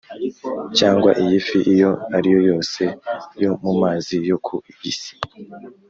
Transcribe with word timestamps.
cyangwa 0.77 1.09
iy’ifi 1.21 1.59
iyo 1.73 1.91
ari 2.15 2.29
yo 2.35 2.41
yose 2.49 2.81
yo 3.43 3.51
mu 3.63 3.71
mazi 3.81 4.15
yo 4.29 4.37
ku 4.45 4.55
isi; 4.91 5.13